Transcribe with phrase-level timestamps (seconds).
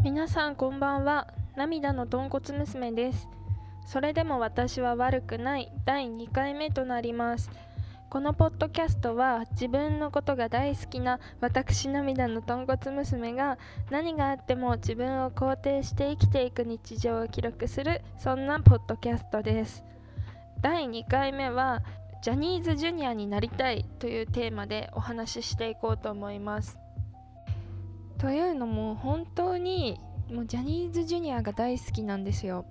[0.00, 1.26] 皆さんこんばんは。
[1.56, 3.28] 涙の豚骨娘です。
[3.84, 5.72] それでも私は悪くない。
[5.84, 7.50] 第2回目となります。
[8.08, 13.58] このポッドキャストは自分のことが大好きな私涙の豚骨娘が
[13.90, 19.82] 何があっても自分を肯定して生きていく日常を記録するそんなポッドキャストです。
[20.60, 21.82] 第2回目は
[22.22, 26.78] ジャニーズジュニアになりたいというテーマでお話ししていこうと思います。
[28.18, 30.00] というのも本当に
[30.30, 32.66] もうジャニーズジュニアが大好きなんですよ。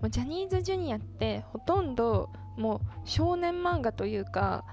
[0.00, 4.64] もうジャニーズジュニアってほとんどもう少年漫画というか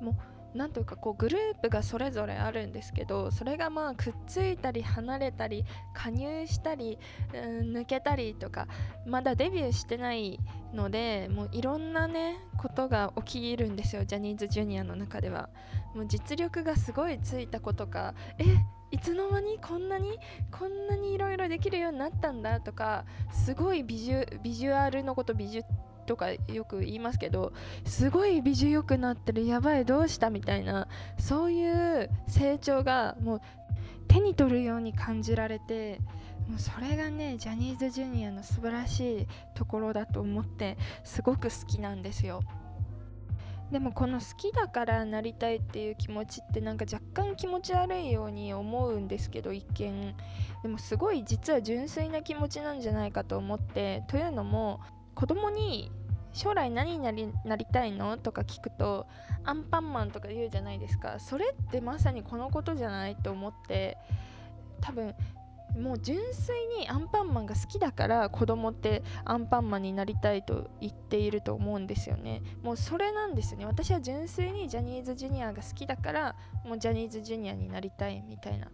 [0.00, 0.14] もう
[0.54, 5.64] なんというかこうグループがそれぞれあるんですけどそれがまあくっついたり離れたり
[5.94, 6.98] 加入したり、
[7.32, 8.66] うん、抜けたりとか
[9.06, 10.40] まだデビューしてない
[10.74, 15.48] のでもういろんなねことが起きるんですよジャニーズジュニアの中では。
[15.94, 18.44] もう実力がすごいついた子とかえ
[18.92, 20.18] いつの間にこんなに
[20.50, 25.66] こんなにいろいろできるようになったんだとかすごいビジュビジュアルのこと美術
[26.10, 27.52] とかよく言いますけど
[27.84, 30.88] すごい美女良くなってるやばいどうしたみたいな
[31.20, 33.40] そういう成長がもう
[34.08, 36.00] 手に取るように感じられて
[36.48, 42.40] もうそれがねジャニーズジュニアの素晴らしいところだと思ってすごく好きなんですよ。
[43.70, 50.16] でもこの好きだからなりたいっていう気持ちってなんか若干気持ち悪いように思うんですけど一見
[50.64, 54.80] でもすごい実は純粋な気持ちなんじゃないかと思ってというのも
[55.14, 55.92] 子供に
[56.32, 58.16] 将来何になりなりたいの？
[58.16, 59.06] とか聞くと
[59.44, 61.18] アンパンマンとか言うじゃないですか。
[61.18, 63.98] それってまさにこのことじゃないと思って
[64.80, 65.14] 多分
[65.78, 72.42] もう純粋にアンパンマンが好きだから子供ってアンパンマンになりたいと言っていると思うんですよね。
[72.62, 73.66] もうそれなんですよね。
[73.66, 78.68] 私は純粋にジャニーズジュニアが好きだからもうジャニーズジュニアになりたいみたいな。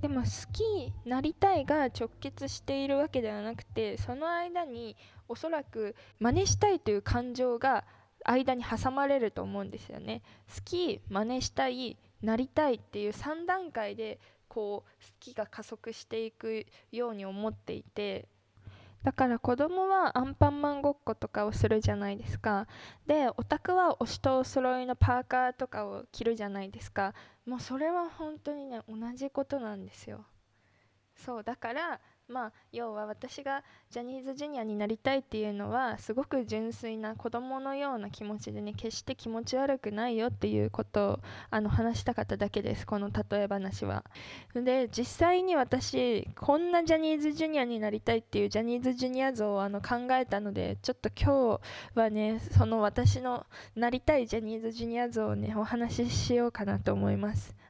[0.00, 4.94] でも好きなりたいが直結しているわけではなくてその間に
[5.28, 7.84] おそらく真似したいという感情が
[8.24, 10.22] 間に挟まれると思うんですよね。
[10.54, 18.28] 好き真似したいなりたいっていう3段階でこう好きが加速していくように思っていて。
[19.02, 22.66] だから子供はアンパンマンごっことかをするじゃないですか。
[23.06, 27.14] でオタクは推しとお揃いのパーカーとかを着るじゃないですか。
[27.44, 30.24] もうそれは本当にね同じことなんですよ。
[31.14, 41.20] そうだからまあ要は私がジャニーズジュニアになりたいっていうのはすごく純粋な子供のような気持ちでね決して気持ち悪くないよっていうことを
[41.50, 44.04] あの話したかっただけですこの例え話は。
[44.54, 51.60] で実際に私こんなジャニーズジュニアになりたいっていうジャニーズジュニア像をあの考えたのでちょっと今日
[51.94, 57.65] はねその私のなりたいジャニーズジュニア像をねお話ししようかなと思います。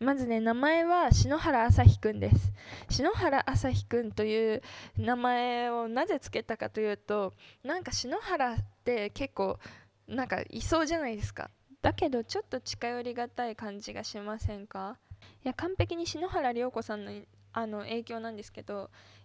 [0.00, 2.52] まずね名前は篠原朝日くんです。
[2.88, 4.62] 篠原朝日くんという
[4.96, 9.58] 名前をなぜ付けたかというとなんか篠原って結構
[10.06, 11.50] なんかいそうじゃないですか。
[11.82, 14.98] だけどちょっと近寄りがたい感じがしませんか？
[15.44, 17.12] いや完璧に篠原涼子さんの
[17.52, 18.84] あの影響なんですけどや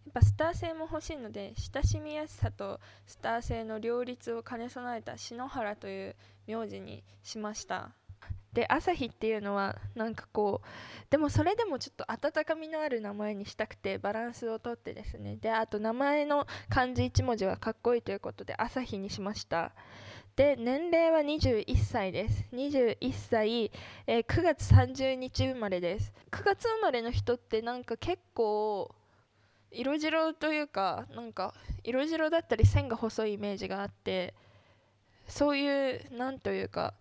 [0.09, 6.15] っぱスター性も欲しいので親しみやすさとスター性の両立を兼ね備えた篠原という
[6.47, 7.91] 名字にしました。
[8.53, 10.67] で朝日っていうのはなんかこう
[11.09, 15.37] でもそれでもちょっと温かみのある名前にしたくてバランスをとってですね。
[15.37, 19.71] であと名前の漢字1文字はかっこいいということで朝日にしました。
[20.35, 22.45] で年齢は21歳です。
[22.53, 23.71] 21歳、
[24.07, 26.13] えー、9月30日生まれです。
[26.31, 28.93] 9月生まれの人ってなんか結構
[29.71, 34.35] 色白というかなんか色白だったり線が細いイメージがあって
[35.27, 36.93] そういうなんというか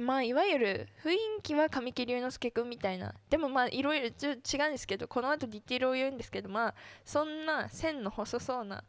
[0.00, 3.14] まあ、いわゆる雰囲気は神木隆之介君みたいな。
[3.28, 6.74] でもまあいろいろ違うんですけどこの後ディティールを言うんですけどまあ
[7.04, 8.84] そんな線の細そうな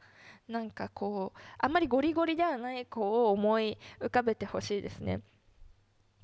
[0.48, 5.22] なんかこうあんまりゴリゴリではない子を思い浮かべてほしいですね。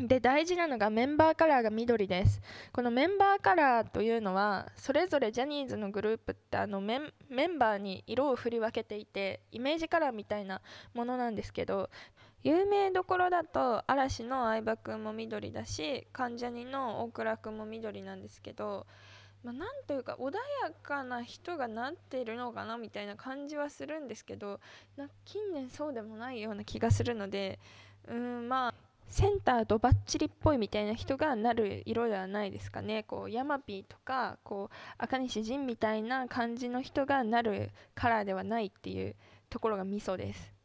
[0.08, 2.42] で大事なのがメンバーカラーが緑です。
[2.72, 10.62] このメンバーカラーというのはそれぞれジャニーズのグループってあのメンバーに色を振り分けていてイメージカラーみたいな
[10.94, 11.90] ものなんですけど
[12.44, 18.88] 有名どころだと嵐の相葉君も緑だし関ジャニの大倉君も緑なんですけど、
[19.44, 24.60] まあ、なんというか穏やかな人がなっているのかなみたいな感じはするんですけど
[25.26, 27.60] 近年そうでもないような気がするので
[28.08, 28.74] うんまあ
[29.08, 39.16] センターとバッチリっぽいみたいな人がなる色ではないですかねこうヤマピーとかこう赤西仁みたいな感じの人がなるカラーではないっていう
[39.50, 40.61] ところがミソです。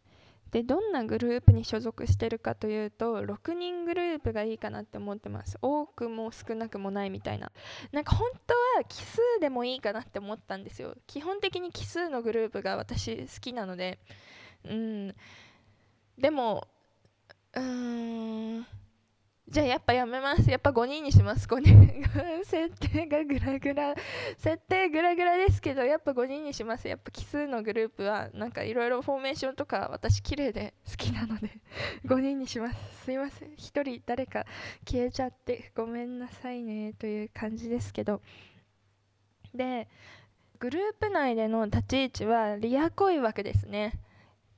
[0.56, 5.58] でどんなグループに所属してるかというと6人グループがいいかなって思ってます。
[5.60, 7.52] 多くも少なくもないみたいな。
[7.92, 10.96] なんか本当は奇数でもいいかなって思ったんですよ。
[11.06, 13.98] 基本的に奇数のグループが私好きなので。
[14.64, 15.14] うん。
[16.16, 16.66] でも
[17.52, 18.66] うーん。
[19.48, 20.50] じゃあやっぱやめます。
[20.50, 21.46] やっぱ5人にします。
[21.46, 22.02] 5人
[22.44, 23.94] 設定がグラグラ。
[24.38, 26.88] 設定グラグラですけどやっぱ5人にします。
[26.88, 31.50] やっぱ奇数のグループはなんかいろいろフォーメーションとか私綺麗で好きなので
[32.06, 33.04] 5人にします。
[33.04, 33.50] すいません。
[33.50, 34.46] 1人誰か
[34.84, 38.20] 消えちゃってごめんなさいねという感じですけど。
[39.54, 39.86] で
[40.58, 43.92] グループ内での立ち位置はリア恋枠ですね。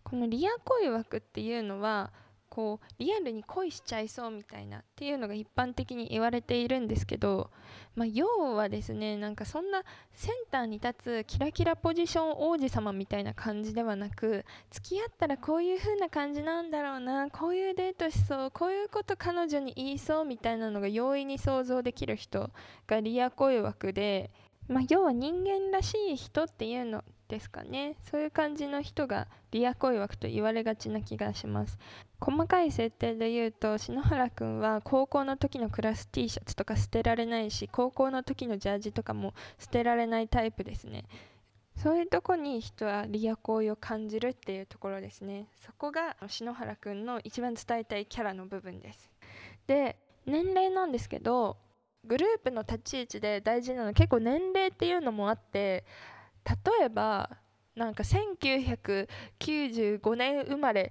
[0.02, 2.11] このリア恋枠っていうのは
[2.49, 7.50] こうリアルに恋しちゃいそうみたいなっていうのが一般的に言われているんですけど、
[7.95, 22.50] まあ、要はですねなんかそんなセンターに立つキラキラポジション王子様みたいな感じではなく付き合ったらこういう風な感じなんだろうなこういうデートしそうこういうこと彼女に言いそうみたいなのが容易に想像できる人
[22.87, 24.31] がリア恋枠で。
[24.69, 27.97] まあ、要は人間らしい人っていうのですかね。
[28.11, 31.79] そういう感じの人がリア恋枠と言われがちな気がします。
[32.21, 41.05] 細かい設定で言うと篠原くんは高校の時のクラス T シャツとか捨てられないし高校の時のジャージとかも捨てられないタイプですね。
[41.77, 45.47] そういうとこに人はリア恋を感じるっていうところですね。
[45.65, 49.11] そこが篠原くんの一番伝えたいキャラの部分です。
[49.67, 49.97] で
[50.27, 51.57] 年齢なんですけど
[52.05, 55.85] グループの立ち位置で大事なの結構年齢っていうのもあって
[56.49, 57.39] 例えば
[57.79, 60.91] なんか1995年生まれ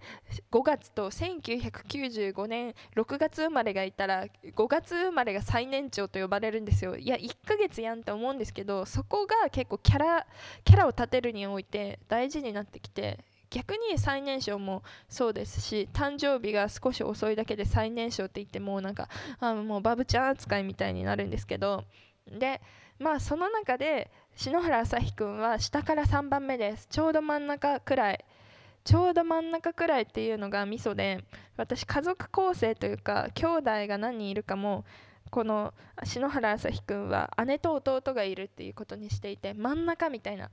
[0.51, 6.95] 5月と1995年6月生まれがいたら5月生まれが最年長と呼ばれるんですよ。
[6.95, 10.25] いや1ヶ月やんって思うんですけどそこが結構キャラ
[10.63, 13.19] キャラを立てるにおいて大事になってきて
[13.50, 19.09] 逆に最年少もそうですし誕生日が少し遅いだけで最年少って言ってもなんか
[19.42, 21.83] あもうバブちゃん扱いみたいになるんですけど。
[22.27, 22.62] で
[23.00, 26.86] まあその中で篠原朝日くんは下から3番目です。
[26.92, 28.24] ちょうど真ん中くらい。
[28.84, 31.24] ちょうど真ん中くらいっていうのがミソで
[31.57, 34.86] 私家族構成というか兄弟が何人いるかも
[35.31, 35.74] この
[36.04, 40.51] 篠原朝日くんは姉と弟がいるっていうことにしていて真ん中みたいな。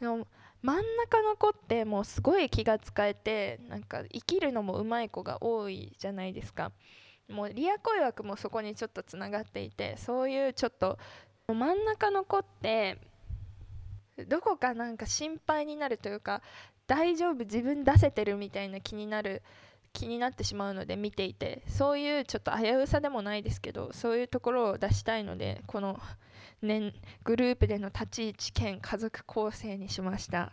[0.00, 0.24] 真ん
[0.64, 6.72] 中の子ってもうすごい気が使えてなんか生きるのもうまい子が多いじゃないですか。
[7.28, 10.98] もうリア恋枠もそこにちょっとつながっていてそういうちょっと
[11.46, 12.98] 真ん中の子って
[14.28, 16.42] どこかなんか心配になるというか
[16.86, 19.42] 大丈夫自分出せてるみたいな気になる
[19.92, 25.98] 気になってしまうので見ていてそういうちょっと危うさでもないですけどそういうところを出したいのでこの、
[26.62, 26.92] ね、
[27.24, 30.52] グループでの立ち位置兼家族構成にしました。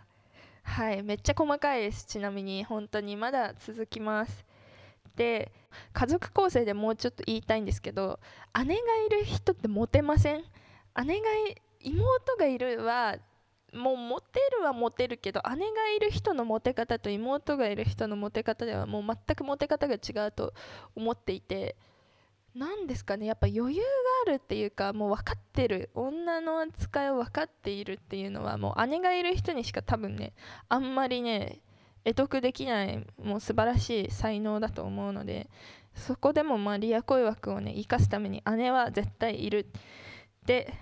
[0.63, 2.05] はいめっちゃ細かいです。
[2.05, 4.45] ちなみに本当にまだ続きます。
[5.15, 5.51] で
[5.93, 8.19] 家族構成でもうちょっと言いたいんですけど
[8.65, 10.43] 姉がいる人ってモテません？
[11.05, 11.25] 姉が
[11.81, 13.17] 妹がいるは
[13.77, 20.53] もうモテるはモテるけど姉がいる人のモテ方と妹がいる人のモテ方ではもう全くモテ方が違うと
[20.95, 21.75] 思っていて
[22.57, 23.87] 何ですかねやっぱ余裕が
[24.27, 25.89] あるっていうかもう分かってる。
[25.93, 30.33] 女の扱いを分かっているっていうのはもう姉がいる人にしか多分ね
[30.69, 31.61] あんまりね
[32.03, 35.49] 得得できないもう素晴らしい才能だと思うので
[35.93, 39.67] そこでもまあリア恋枠をね生かすために姉は絶対いる。
[40.45, 40.73] で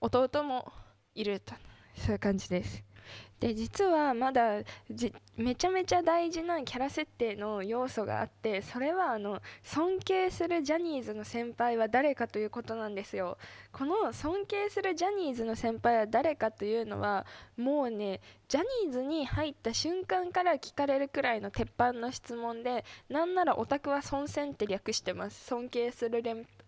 [0.00, 0.72] 弟も
[1.14, 1.54] いると。
[1.94, 2.84] そういう感じです。
[3.42, 4.60] で実はまだ
[5.36, 13.38] めちゃめちゃ大事なキャラ設定の要素があってそれはあの尊敬するジャニーズの先輩は誰かということなんですよ。
[13.72, 25.46] この尊敬するジャニーズの先輩は誰かというのはもうねジャニーズに入った瞬間から聞かれるくらいの鉄板の質問でなんならオタクは尊戦って略してます。
[25.46, 26.22] 尊敬する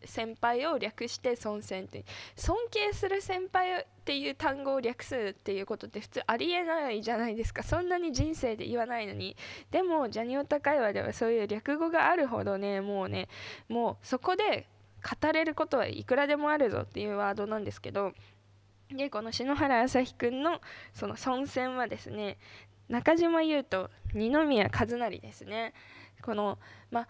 [0.06, 2.04] 先輩を略して尊戦って
[2.36, 7.62] 尊敬する先輩っていう単語を略すっていうことって普通ありえないじゃないですか。
[7.62, 9.36] そんなに人生で言わないのに。
[9.70, 13.28] でもジャニオタ会話ではそういう略語があるほどねもうね
[13.68, 14.66] もうそこで
[15.22, 18.12] 語れることはいくらでもあるぞっていうワードなんですけど。
[18.90, 20.60] でこの篠原朝日くんの
[20.92, 22.36] その尊戦はですね
[22.88, 25.72] 中島裕翔二宮和也ですね。
[26.22, 26.58] この
[26.90, 27.08] まあ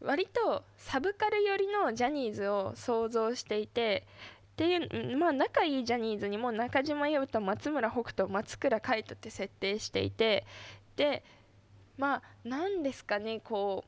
[0.00, 4.06] 割とサブカル寄りのジャニーズを想像していて
[4.52, 10.46] っていうまあ仲いいジャニーズにも中島裕翔松村北斗松倉海斗って設定していて
[10.96, 11.22] で
[11.96, 13.84] まあ何ですかねこ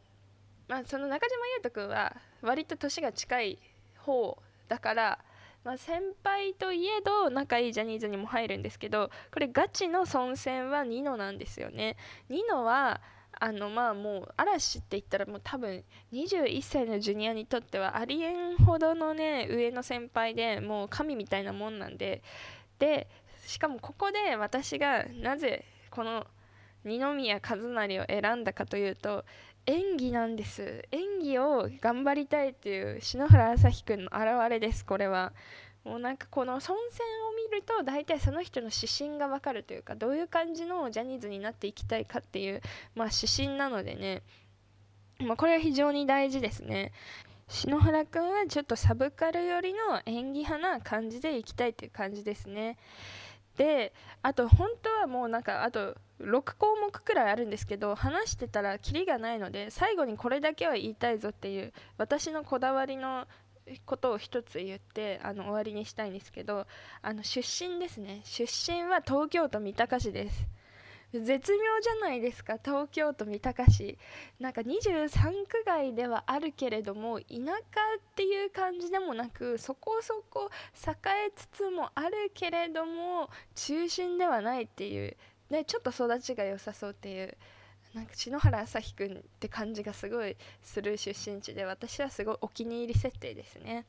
[0.69, 3.59] う、まあ、その中島裕翔君は割と年が近い
[3.97, 4.39] 方
[4.69, 5.19] だから
[5.65, 11.97] まあ、先輩といえど仲いいジャニーズにも入るんですけどこれガチの孫戦はニノなんですよね。
[12.29, 13.01] ニノは
[13.45, 15.83] あのまあもう嵐って言ったらもう多分
[16.13, 22.23] 21歳のジュニアにとってはありえんほどのね上の先輩でもう神みたいなもんなんで
[22.79, 23.09] で
[23.45, 26.25] しかもここで私がなぜこの
[26.85, 29.25] 二宮和也を選んだかというと
[29.67, 30.85] 演技なんです。
[30.93, 35.33] 演技を頑張りたいっていう篠原朝日くんの表れですこれは。
[35.85, 36.77] もうなんかこの孫戦を
[37.51, 42.63] 見ると大体その人の指針がわかるというかどういう感じのジャニーズになっていきたいかっていう、
[42.95, 44.23] まあ、指針なのでね、
[45.19, 46.93] まあ、これは非常に大事ですね。
[47.49, 52.79] 篠原くんはちょっとサブカル寄りの演技派な感じでいきたいっていう感じですね。
[53.57, 63.27] であと本当はもうなんかあと6項目くらいあるんですけど話してたらキリがないので最後にこれだけは言いたいぞっていう私のこだわりの
[63.87, 66.67] ことを一つ言ってあの終わりにしたいんですけど
[67.01, 68.23] あの出身ですね。
[68.25, 70.47] 出身は東京都三鷹市です。
[71.13, 72.57] 絶妙じゃないですか。
[72.65, 73.99] 東京都三鷹市。
[74.41, 80.91] なんか23区外ではあるけれども田舎っていう感じでもなくそこそこ栄
[81.29, 85.17] えつつもあるけれども中心ではないっていう
[85.51, 87.37] ねちょっと育ちが良さそうっていう
[87.95, 93.85] なんか篠原朝日くんって感じがすごいする出身地で私はすごいお気に入り設定ですね。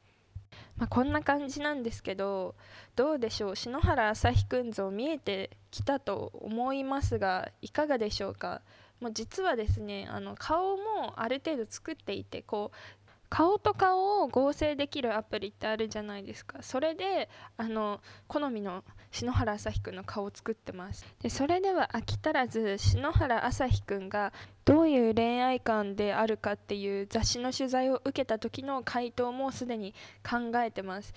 [0.78, 2.54] まあ、こんな感じなんですけど
[2.96, 3.56] どうでしょう？
[3.56, 8.62] 篠原朝日くん像見えてきたと思いますがいかがでしょうか？
[9.00, 13.03] もう実はですねあの顔もある程度作っていてこう
[13.34, 16.62] 顔と顔を合成できるアプリってあるじゃないですか。
[16.62, 21.04] それであの好みの篠原朝日くんの顔を作ってます。
[21.20, 24.34] でそれでは飽き足らず篠原朝日くんが
[24.66, 31.12] どういう恋愛観であるかっていう雑誌の取材を受けた時の回答もすでに考えてます。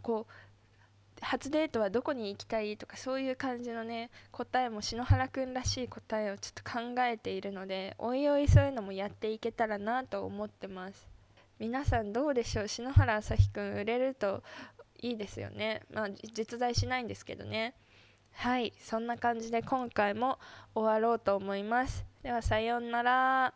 [0.00, 0.32] こう
[1.20, 11.17] 初デートはどこに行きたいとかそういう感じのね答えも篠原くんらしい答えをちょっと考えているのでおいおいそういうのもやっていけたらなと思ってます。
[11.58, 12.68] 皆さんどうでしょう？
[12.68, 14.42] 篠原朝日くん売れると
[15.00, 15.82] いいですよね。
[15.92, 17.74] まあ実在しないんですけどね。
[18.32, 20.38] はいそんな感じで今回も
[20.74, 22.04] 終わろうと思います。
[22.22, 23.54] ではさようなら。